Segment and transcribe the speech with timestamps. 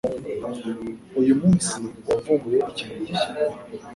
[1.19, 1.73] Uyu munsi
[2.07, 3.31] wavumbuye ikintu gishya?